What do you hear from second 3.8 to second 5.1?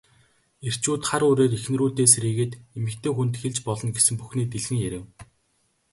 гэсэн бүхнээ дэлгэн ярив.